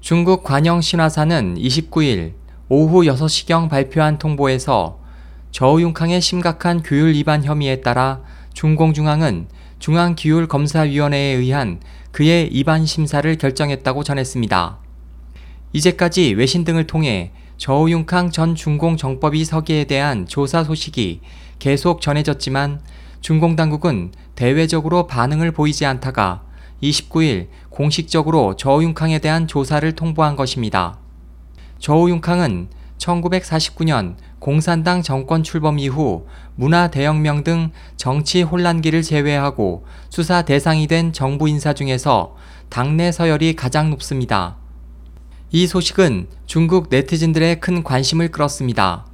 중국 0.00 0.44
관영 0.44 0.80
신화사는 0.80 1.56
29일 1.56 2.32
오후 2.70 3.02
6시경 3.02 3.68
발표한 3.68 4.18
통보에서 4.18 4.98
저우융캉의 5.50 6.22
심각한 6.22 6.82
규율 6.82 7.12
위반 7.12 7.44
혐의에 7.44 7.82
따라 7.82 8.22
중공중앙은 8.54 9.48
중앙기율검사위원회에 9.78 11.34
의한 11.34 11.80
그의 12.12 12.48
입안 12.48 12.86
심사를 12.86 13.36
결정했다고 13.36 14.02
전했습니다. 14.02 14.78
이제까지 15.74 16.32
외신 16.32 16.64
등을 16.64 16.86
통해 16.86 17.32
저우융캉 17.58 18.30
전 18.30 18.54
중공 18.54 18.96
정법위 18.96 19.44
서기에 19.44 19.84
대한 19.84 20.26
조사 20.26 20.64
소식이 20.64 21.20
계속 21.58 22.00
전해졌지만 22.00 22.80
중공 23.20 23.54
당국은 23.54 24.12
대외적으로 24.34 25.06
반응을 25.06 25.52
보이지 25.52 25.84
않다가 25.84 26.42
29일 26.82 27.48
공식적으로 27.68 28.56
저우융캉에 28.56 29.18
대한 29.18 29.46
조사를 29.46 29.90
통보한 29.92 30.36
것입니다. 30.36 30.98
저우융캉은 31.78 32.68
1949년 32.98 34.16
공산당 34.38 35.02
정권 35.02 35.42
출범 35.42 35.78
이후 35.78 36.26
문화 36.54 36.88
대혁명 36.88 37.44
등 37.44 37.70
정치 37.96 38.42
혼란기를 38.42 39.02
제외하고 39.02 39.84
수사 40.10 40.42
대상이 40.42 40.86
된 40.86 41.12
정부 41.12 41.48
인사 41.48 41.72
중에서 41.72 42.36
당내 42.68 43.12
서열이 43.12 43.56
가장 43.56 43.90
높습니다. 43.90 44.56
이 45.50 45.66
소식은 45.66 46.28
중국 46.46 46.88
네티즌들의 46.90 47.60
큰 47.60 47.82
관심을 47.82 48.30
끌었습니다. 48.30 49.06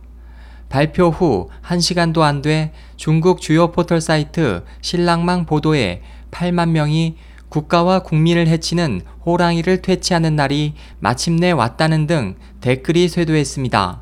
발표 0.69 1.10
후 1.10 1.48
1시간도 1.65 2.21
안 2.21 2.43
돼 2.43 2.73
중국 2.96 3.41
주요 3.41 3.71
포털 3.71 4.01
사이트 4.01 4.65
신랑망 4.80 5.46
보도에 5.46 6.02
8만 6.33 6.71
명이 6.71 7.16
국가와 7.48 8.00
국민을 8.00 8.48
해치는 8.48 9.02
호랑이를 9.24 9.82
퇴치하는 9.82 10.37
날이 10.37 10.74
마침내 11.00 11.50
왔다는 11.50 12.06
등 12.06 12.37
댓글이 12.60 13.09
쇄도했습니다. 13.09 14.00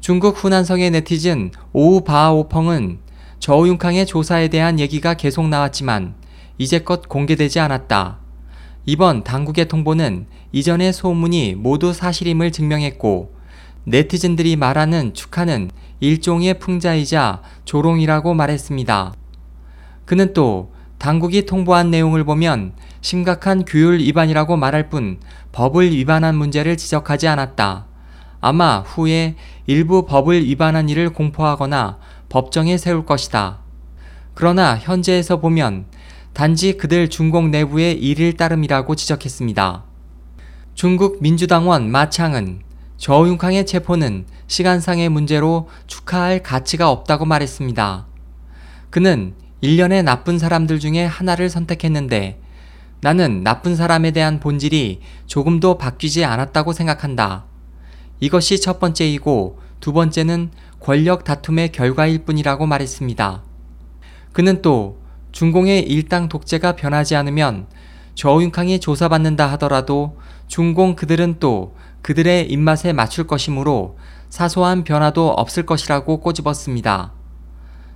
중국 0.00 0.42
후난성의 0.42 0.90
네티즌 0.90 1.50
오우바오펑은 1.72 2.98
저우융캉의 3.38 4.06
조사에 4.06 4.48
대한 4.48 4.78
얘기가 4.78 5.14
계속 5.14 5.48
나왔지만 5.48 6.14
이제껏 6.58 7.08
공개되지 7.08 7.60
않았다. 7.60 8.18
이번 8.86 9.24
당국의 9.24 9.68
통보는 9.68 10.26
이전의 10.52 10.92
소문이 10.92 11.54
모두 11.54 11.92
사실임을 11.92 12.52
증명했고 12.52 13.34
네티즌들이 13.84 14.56
말하는 14.56 15.14
축하는 15.14 15.70
일종의 16.00 16.58
풍자이자 16.58 17.42
조롱이라고 17.64 18.34
말했습니다. 18.34 19.14
그는 20.04 20.34
또 20.34 20.73
당국이 21.04 21.44
통보한 21.44 21.90
내용을 21.90 22.24
보면 22.24 22.72
심각한 23.02 23.66
규율 23.66 23.98
위반이라고 23.98 24.56
말할 24.56 24.88
뿐 24.88 25.18
법을 25.52 25.90
위반한 25.90 26.34
문제를 26.34 26.78
지적하지 26.78 27.28
않았다. 27.28 27.84
아마 28.40 28.78
후에 28.78 29.34
일부 29.66 30.06
법을 30.06 30.46
위반한 30.46 30.88
일을 30.88 31.12
공포하거나 31.12 31.98
법정에 32.30 32.78
세울 32.78 33.04
것이다. 33.04 33.58
그러나 34.32 34.78
현재에서 34.78 35.40
보면 35.40 35.84
단지 36.32 36.78
그들 36.78 37.10
중공 37.10 37.50
내부의 37.50 37.98
일일 37.98 38.38
따름이라고 38.38 38.94
지적했습니다. 38.94 39.84
중국 40.72 41.18
민주당원 41.20 41.90
마창은 41.90 42.60
저우융캉의 42.96 43.66
체포는 43.66 44.24
시간상의 44.46 45.10
문제로 45.10 45.68
축하할 45.86 46.42
가치가 46.42 46.88
없다고 46.88 47.26
말했습니다. 47.26 48.06
그는 48.88 49.34
일련의 49.64 50.02
나쁜 50.02 50.38
사람들 50.38 50.78
중에 50.78 51.06
하나를 51.06 51.48
선택했는데 51.48 52.38
나는 53.00 53.42
나쁜 53.42 53.76
사람에 53.76 54.10
대한 54.10 54.38
본질이 54.38 55.00
조금도 55.24 55.78
바뀌지 55.78 56.22
않았다고 56.22 56.74
생각한다. 56.74 57.46
이것이 58.20 58.60
첫 58.60 58.78
번째이고 58.78 59.58
두 59.80 59.94
번째는 59.94 60.50
권력 60.80 61.24
다툼의 61.24 61.72
결과일 61.72 62.26
뿐이라고 62.26 62.66
말했습니다. 62.66 63.42
그는 64.34 64.60
또 64.60 64.98
중공의 65.32 65.88
일당 65.88 66.28
독재가 66.28 66.76
변하지 66.76 67.16
않으면 67.16 67.66
저우융캉이 68.16 68.80
조사받는다 68.80 69.50
하더라도 69.52 70.18
중공 70.46 70.94
그들은 70.94 71.36
또 71.40 71.74
그들의 72.02 72.50
입맛에 72.50 72.92
맞출 72.92 73.26
것이므로 73.26 73.96
사소한 74.28 74.84
변화도 74.84 75.30
없을 75.30 75.64
것이라고 75.64 76.20
꼬집었습니다. 76.20 77.13